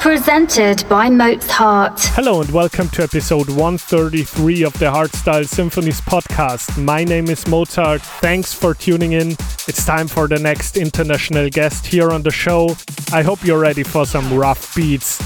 presented 0.00 0.82
by 0.88 1.10
Mozart. 1.10 2.00
Hello 2.14 2.40
and 2.40 2.50
welcome 2.50 2.88
to 2.88 3.02
episode 3.02 3.50
133 3.50 4.64
of 4.64 4.72
the 4.78 4.86
Hardstyle 4.86 5.46
Symphonies 5.46 6.00
podcast. 6.00 6.82
My 6.82 7.04
name 7.04 7.28
is 7.28 7.46
Mozart. 7.46 8.00
Thanks 8.00 8.54
for 8.54 8.72
tuning 8.72 9.12
in. 9.12 9.32
It's 9.68 9.84
time 9.84 10.08
for 10.08 10.26
the 10.26 10.38
next 10.38 10.78
international 10.78 11.50
guest 11.50 11.86
here 11.86 12.12
on 12.12 12.22
the 12.22 12.30
show. 12.30 12.74
I 13.12 13.22
hope 13.22 13.44
you're 13.44 13.60
ready 13.60 13.82
for 13.82 14.06
some 14.06 14.32
rough 14.32 14.74
beats. 14.74 15.20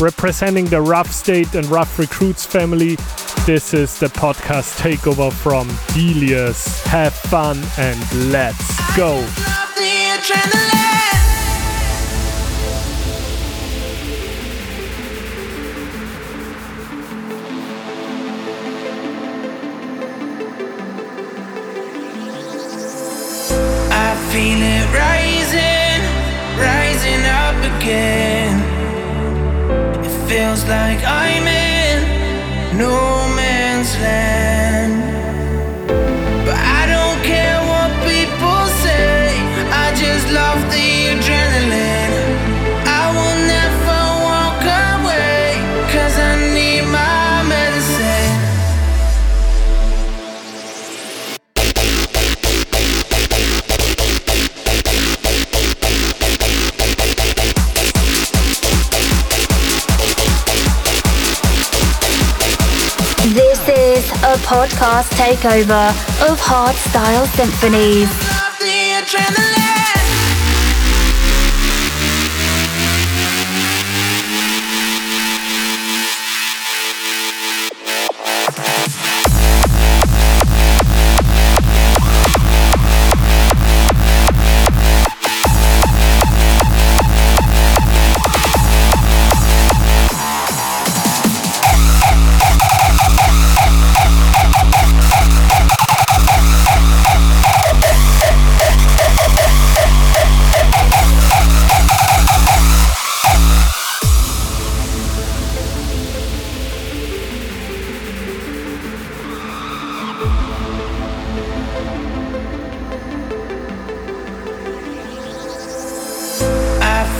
Representing 0.00 0.66
the 0.66 0.80
Rough 0.80 1.10
State 1.10 1.52
and 1.56 1.66
Rough 1.66 1.98
Recruits 1.98 2.46
family, 2.46 2.94
this 3.46 3.74
is 3.74 3.98
the 3.98 4.06
podcast 4.06 4.78
takeover 4.78 5.32
from 5.32 5.68
Delius. 5.92 6.84
Have 6.84 7.14
fun 7.14 7.60
and 7.78 8.30
let's 8.30 8.96
go. 8.96 9.26
Feel 24.32 24.62
it 24.62 24.86
rising, 24.94 26.00
rising 26.56 27.22
up 27.42 27.58
again. 27.74 28.54
It 30.04 30.28
feels 30.28 30.62
like 30.66 31.02
I'm 31.04 31.49
podcast 64.50 65.08
takeover 65.12 65.90
of 66.28 66.40
Hard 66.40 66.74
Style 66.74 67.24
Symphonies. 67.26 68.39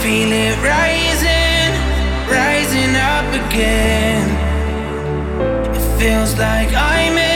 Feel 0.03 0.33
it 0.33 0.56
rising, 0.62 1.72
rising 2.27 2.97
up 2.97 3.28
again. 3.34 4.25
It 5.77 6.00
feels 6.00 6.38
like 6.38 6.72
I'm 6.75 7.19
in 7.19 7.30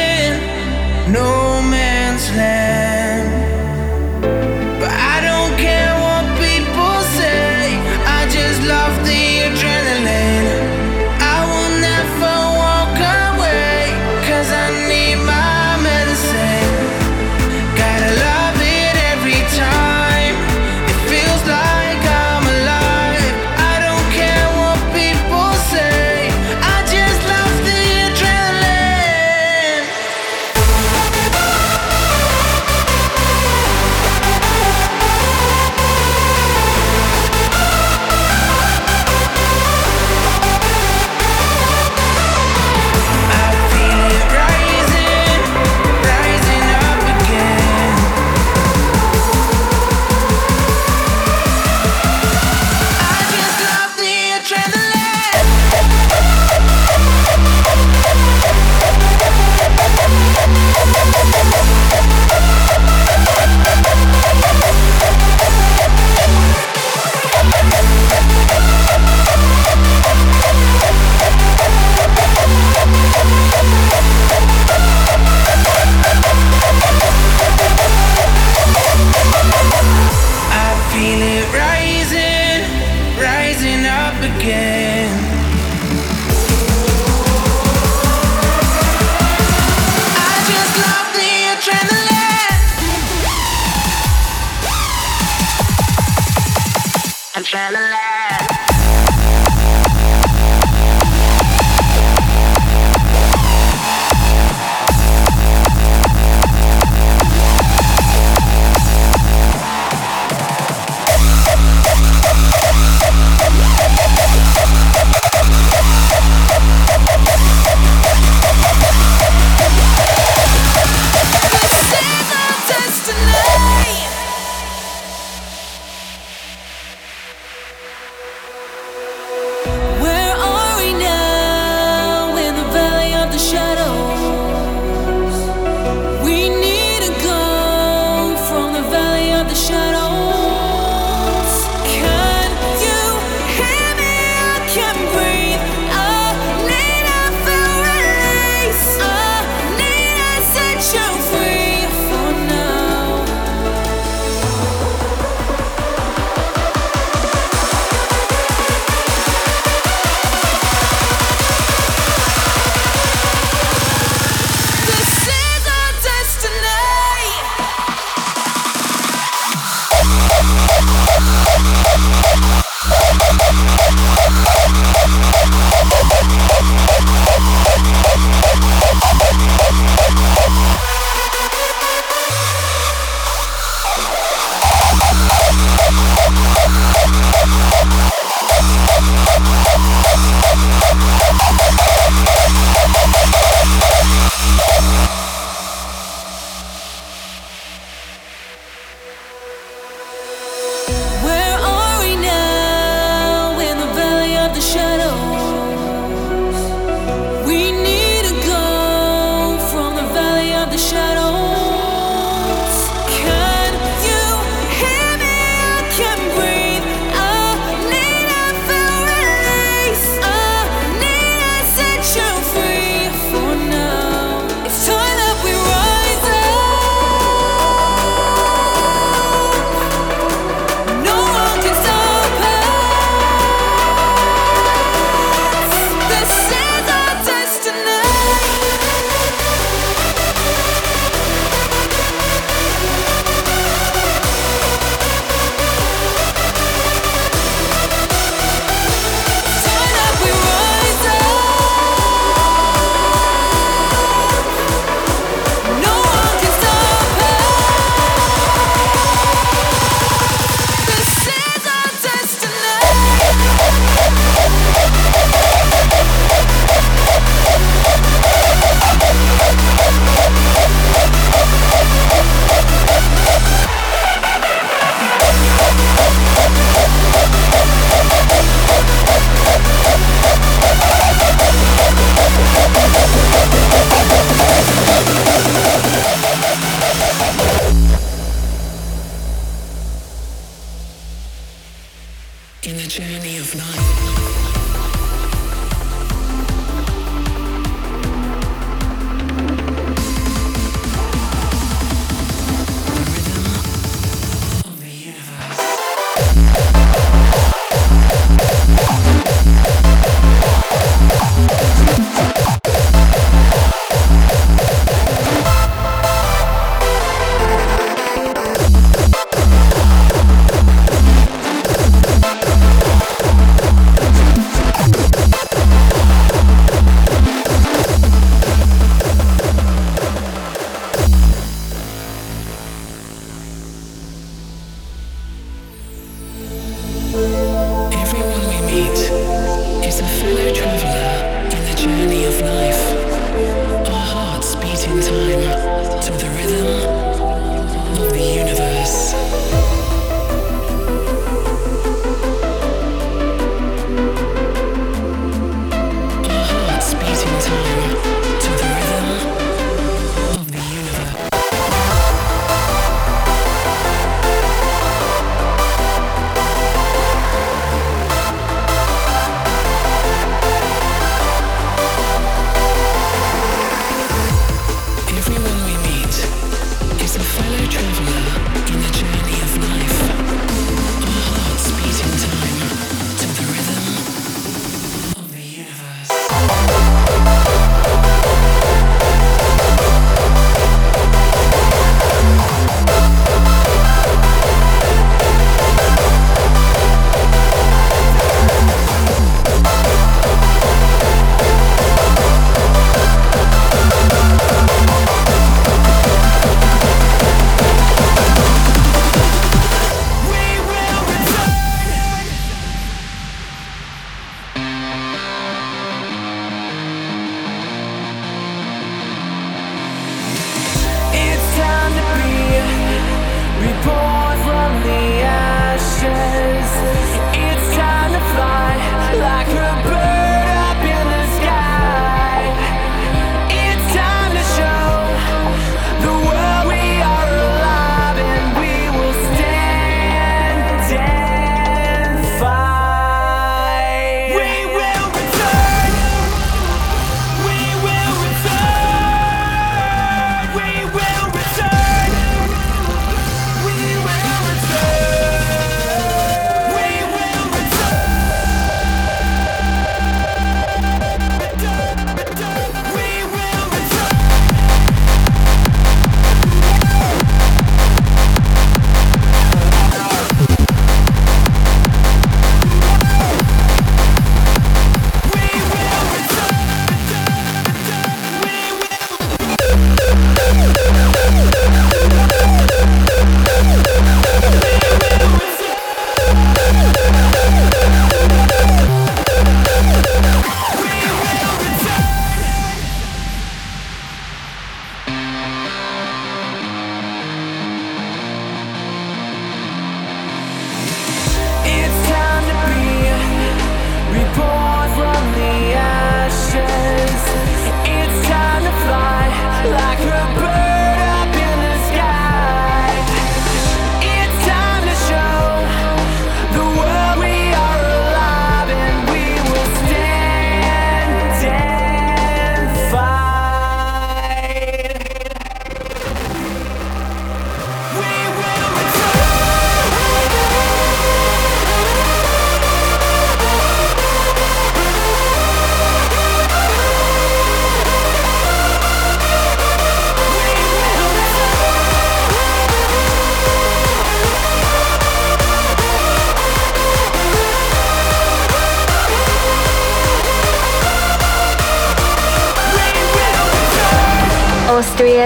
a 340.00 340.08
fellow 340.08 340.52
traveler. 340.52 341.03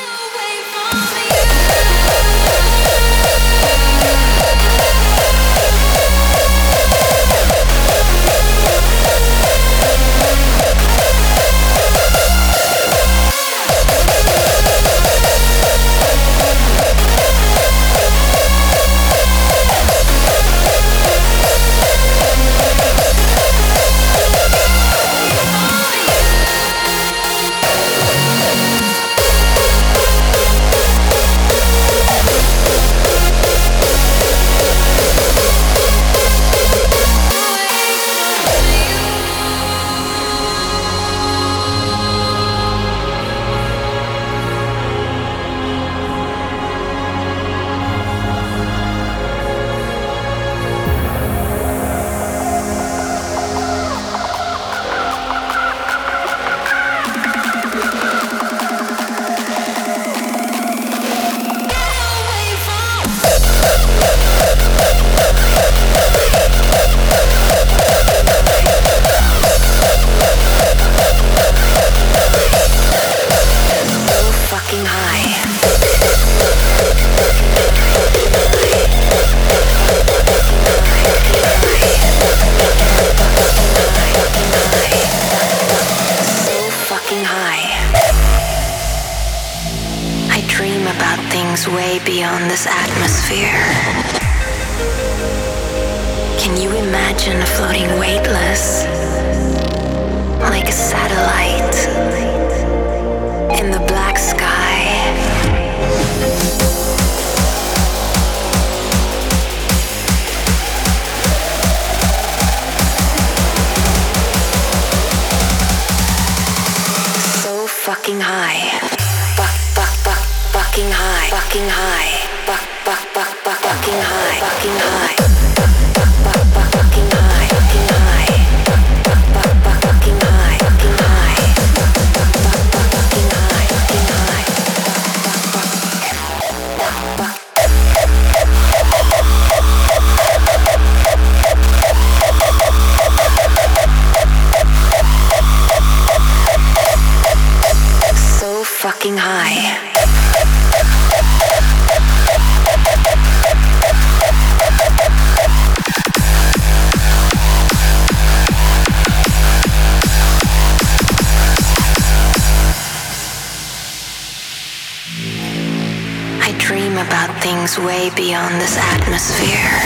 around 168.50 168.60
this 168.60 168.78
atmosphere. 168.78 169.80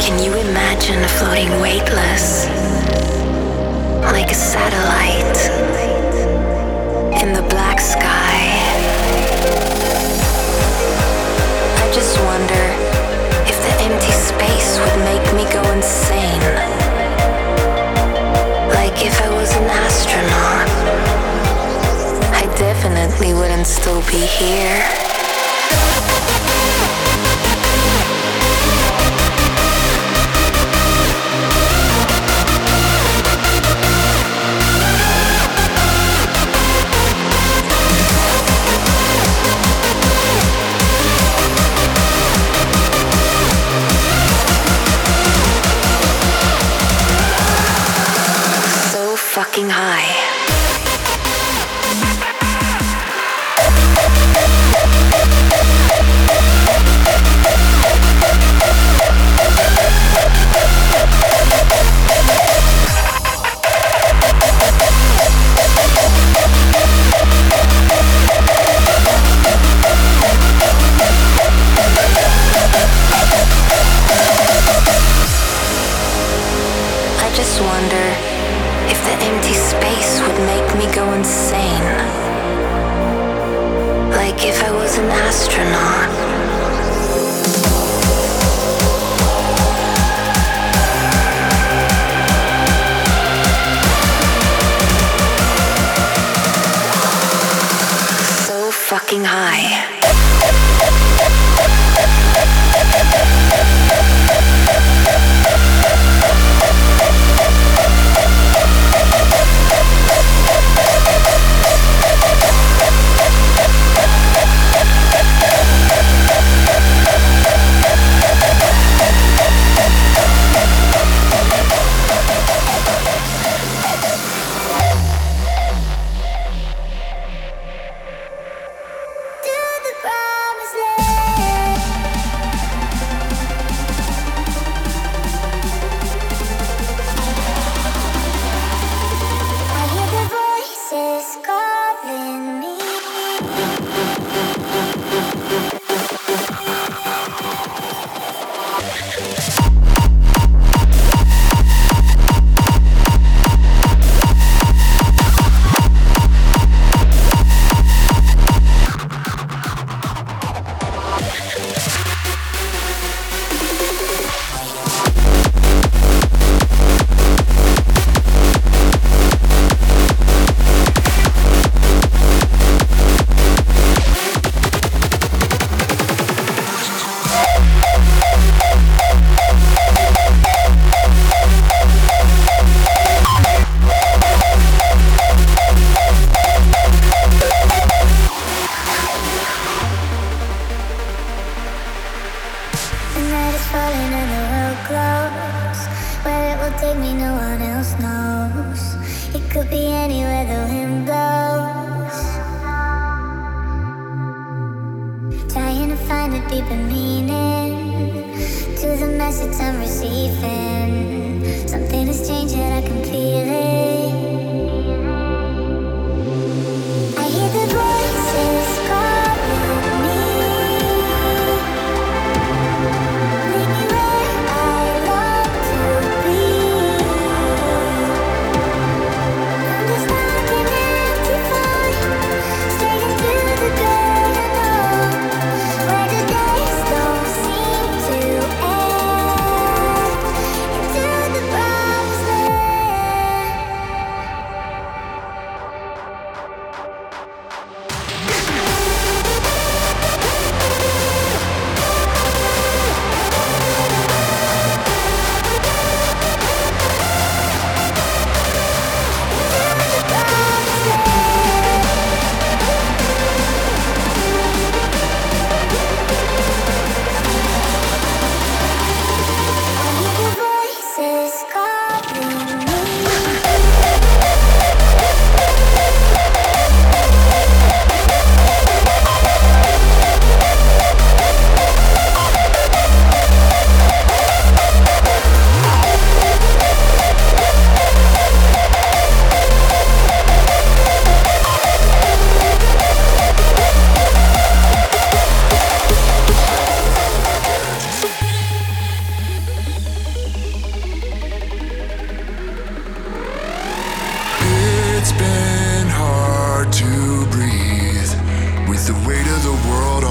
Can 0.00 0.22
you 0.22 0.32
imagine 0.32 1.02
floating 1.18 1.50
weightless 1.60 2.46
like 4.12 4.30
a 4.30 4.34
satellite 4.34 5.40
in 7.20 7.32
the 7.34 7.42
black 7.50 7.80
sky? 7.80 8.40
I 11.82 11.92
just 11.92 12.18
wonder 12.20 12.64
if 13.44 13.56
the 13.64 13.72
empty 13.84 14.12
space 14.12 14.78
would 14.80 14.98
make 15.04 15.26
me 15.34 15.44
go 15.52 15.62
insane. 15.72 16.40
Like 18.72 19.04
if 19.04 19.20
I 19.20 19.28
was 19.28 19.54
an 19.56 19.64
astronaut, 19.64 20.68
I 22.32 22.44
definitely 22.56 23.34
wouldn't 23.34 23.66
still 23.66 24.00
be 24.02 24.24
here. 24.24 25.03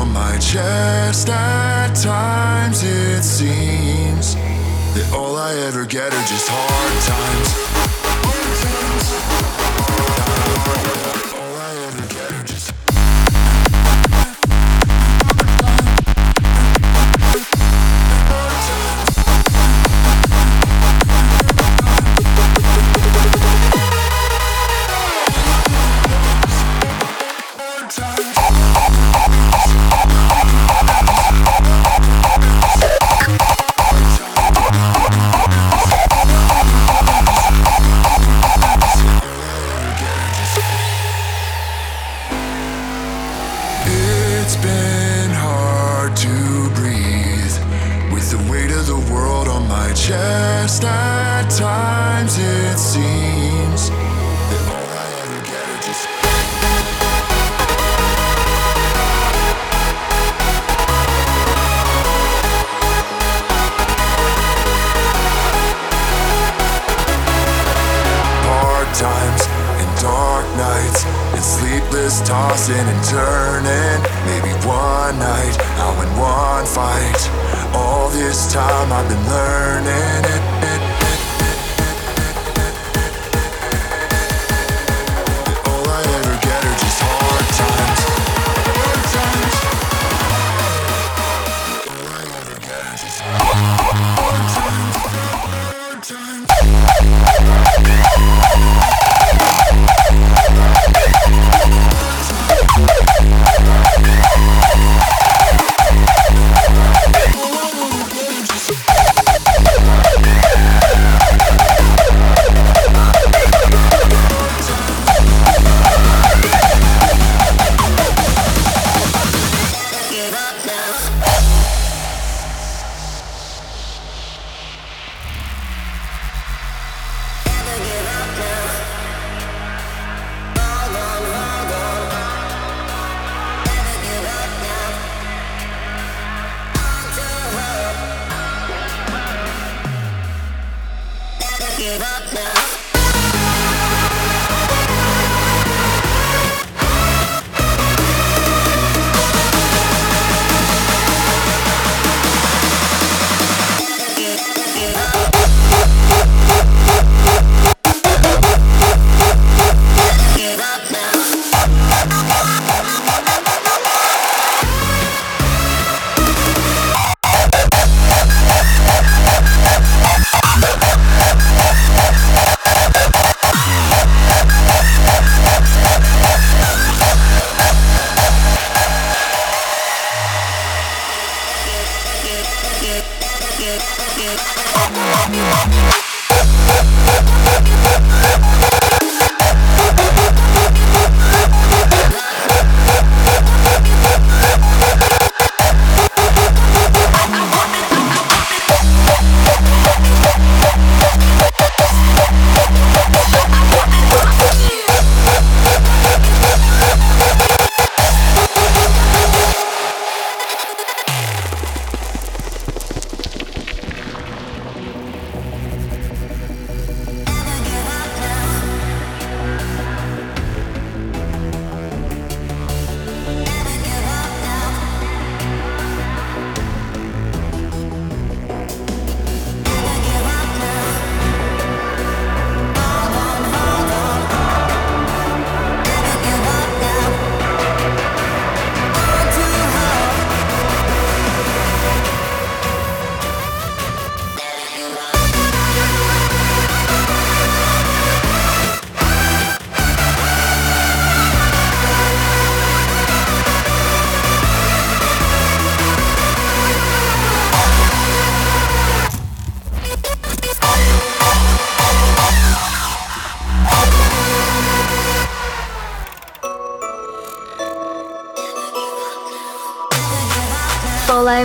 on 0.03 0.13
my 0.13 0.37
chest 0.37 1.29
at 1.29 1.93
times 1.93 2.83
it 2.83 3.23
seems 3.23 4.35
that 4.95 5.09
all 5.13 5.35
I 5.37 5.53
ever 5.67 5.85
get 5.85 6.13
are 6.13 6.27
just 6.27 6.47
hard 6.49 7.01
times. 7.11 7.49
Hard 8.23 8.57
times. 11.23 11.32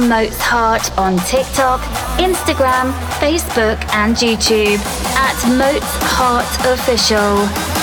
promotes 0.09 0.41
Heart 0.41 0.97
on 0.97 1.19
TikTok, 1.27 1.83
Instagram, 2.17 2.93
Facebook, 3.21 3.77
and 3.93 4.17
YouTube 4.17 4.79
at 5.17 5.37
Moats 5.59 5.85
Heart 6.17 6.47
Official. 6.65 7.78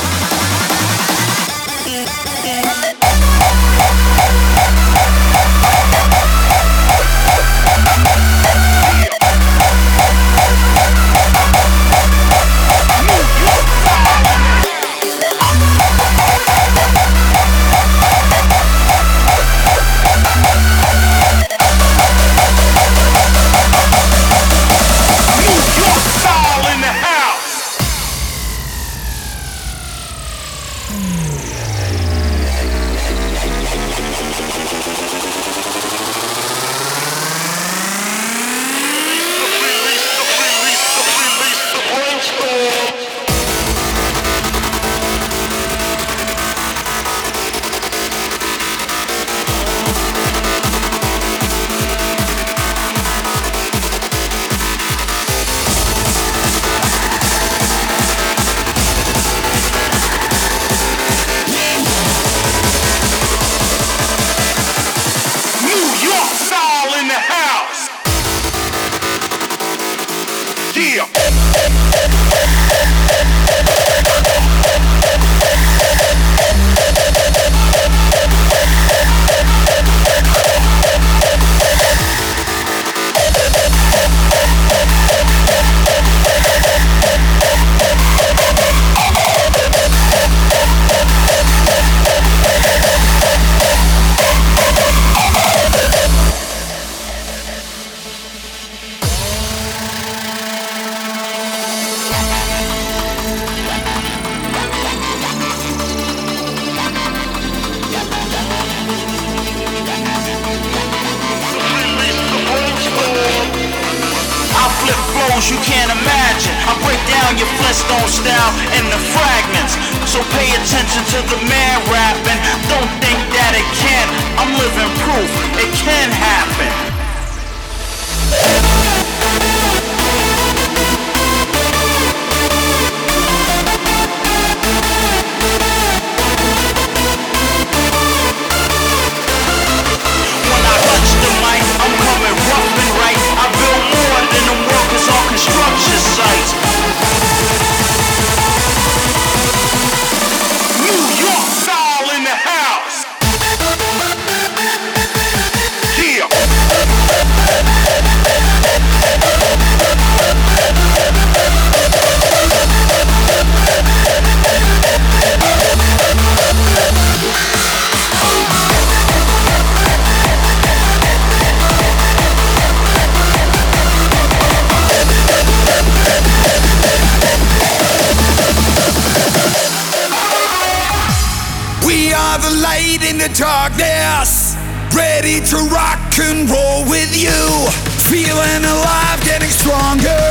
to 185.44 185.58
rock 185.68 186.00
and 186.20 186.50
roll 186.50 186.86
with 186.88 187.12
you. 187.12 187.68
Feeling 188.08 188.64
alive, 188.64 189.20
getting 189.26 189.50
stronger. 189.50 190.24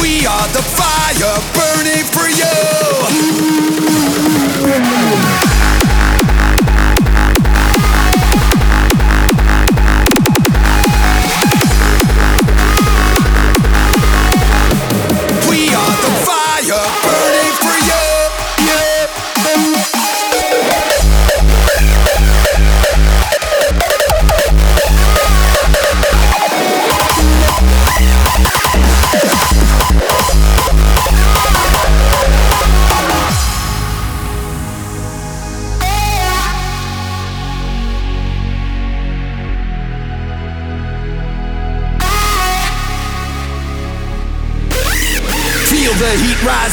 We 0.00 0.26
are 0.26 0.48
the 0.48 0.62
fire 0.62 1.38
burning 1.54 2.04
for 2.04 2.28
you. 2.28 2.79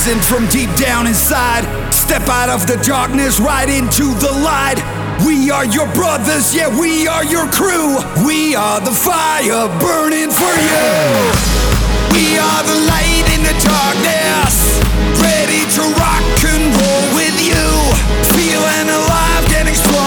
Rising 0.08 0.22
from 0.22 0.48
deep 0.50 0.74
down 0.78 1.08
inside. 1.08 1.64
Step 1.94 2.28
out 2.30 2.50
of 2.50 2.68
the 2.68 2.78
darkness 2.86 3.40
right 3.40 3.70
into 3.70 4.04
the 4.20 4.32
light. 4.44 4.78
We 5.26 5.50
are 5.50 5.66
your 5.66 5.88
brothers, 5.94 6.56
yeah, 6.56 6.70
we 6.80 7.08
are 7.08 7.26
your 7.26 7.48
crew. 7.48 7.98
We 8.26 8.56
are 8.56 8.80
the 8.80 8.92
fire 8.92 9.68
burning 9.80 10.32
for 10.32 10.54
you. 10.70 10.88
We 12.12 12.38
are 12.38 12.64
the 12.64 12.80
light 12.88 13.28
in 13.36 13.44
the 13.44 13.56
darkness, 13.64 14.80
ready 15.20 15.64
to 15.76 15.82
rock 16.00 16.24
and 16.46 16.64
roll 16.80 17.16
with 17.16 17.38
you. 17.44 17.68
Feeling 18.36 18.90
alive, 18.90 19.50
getting 19.50 19.76
stronger. 19.76 20.07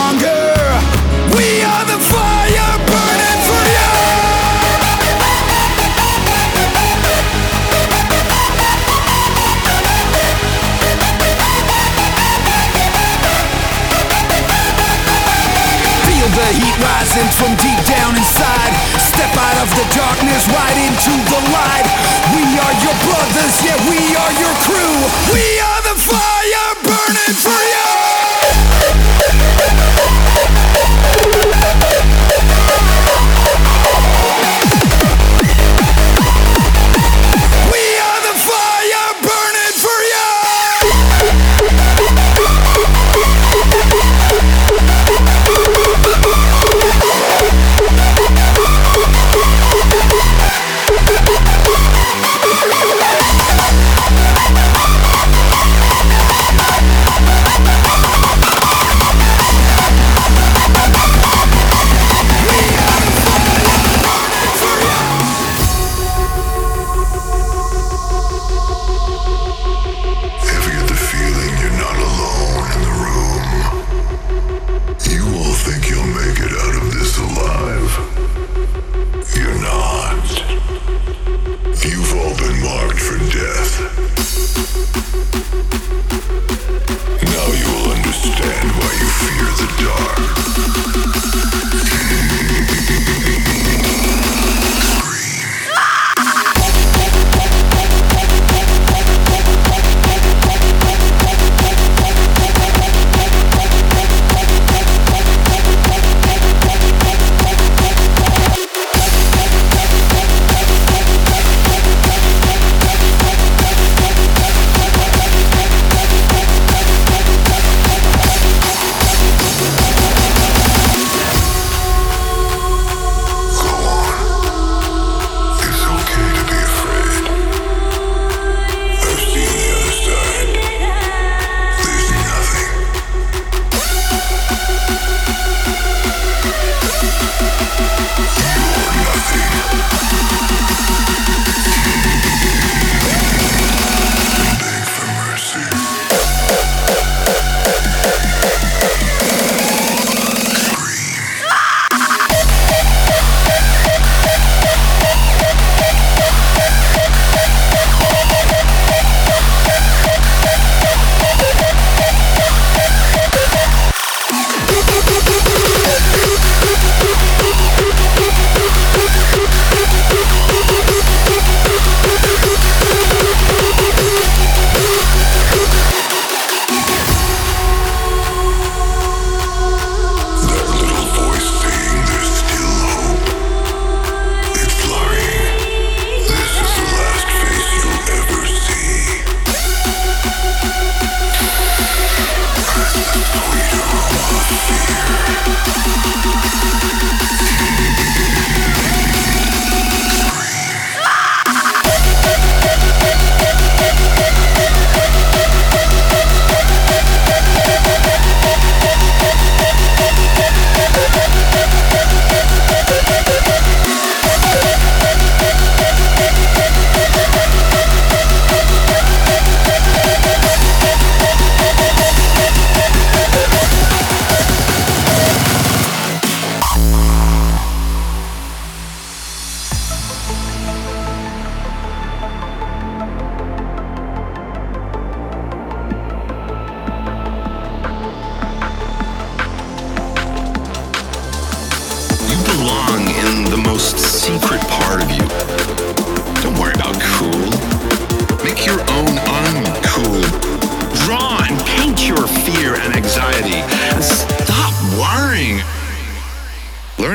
The 16.40 16.50
heat 16.56 16.76
rising 16.80 17.28
from 17.36 17.52
deep 17.60 17.80
down 17.84 18.16
inside. 18.16 18.72
Step 18.96 19.32
out 19.36 19.58
of 19.60 19.68
the 19.76 19.84
darkness 19.92 20.48
right 20.48 20.78
into 20.88 21.12
the 21.28 21.40
light. 21.52 21.86
We 22.32 22.44
are 22.64 22.74
your 22.80 22.96
brothers, 23.04 23.54
yeah, 23.60 23.76
we 23.84 24.00
are 24.16 24.32
your 24.40 24.54
crew. 24.64 24.96
We 25.36 25.44
are 25.60 25.80
the 25.84 25.96
fire 26.00 26.70
burning 26.80 27.36
for 27.36 27.60
you. 27.60 28.09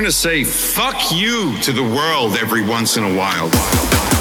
To 0.06 0.12
say 0.12 0.44
fuck 0.44 1.12
you 1.12 1.58
to 1.62 1.72
the 1.72 1.82
world 1.82 2.36
every 2.36 2.62
once 2.62 2.96
in 2.96 3.04
a 3.04 3.18
while. 3.18 4.15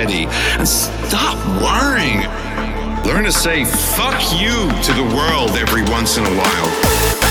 And 0.00 0.26
and 0.58 0.66
stop 0.66 1.36
worrying. 1.60 2.20
Learn 3.04 3.24
to 3.24 3.32
say 3.32 3.64
fuck 3.64 4.20
you 4.40 4.70
to 4.82 4.92
the 4.92 5.14
world 5.14 5.50
every 5.56 5.82
once 5.82 6.16
in 6.16 6.24
a 6.24 6.30
while. 6.30 7.29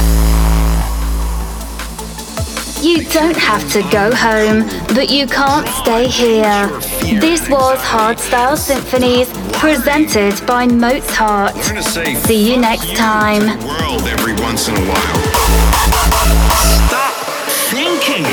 You 0.00 0.97
don't 2.82 3.36
have 3.36 3.70
to 3.72 3.82
go 3.90 4.14
home, 4.14 4.62
but 4.94 5.10
you 5.10 5.26
can't 5.26 5.66
stay 5.68 6.06
here. 6.06 6.68
This 7.20 7.48
was 7.48 7.78
Hardstyle 7.80 8.56
Symphonies, 8.56 9.28
presented 9.54 10.46
by 10.46 10.66
Mozart. 10.66 11.56
Learn 11.56 11.76
to 11.76 11.82
say 11.82 12.14
See 12.14 12.50
you 12.52 12.56
next 12.60 12.94
time. 12.94 13.58
the 13.58 13.66
world 13.66 14.02
every 14.02 14.34
once 14.44 14.68
in 14.68 14.76
a 14.76 14.80
while. 14.80 15.18
Stop 16.86 17.14
thinking, 17.70 18.24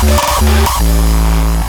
Thank 0.00 1.60
you. 1.60 1.63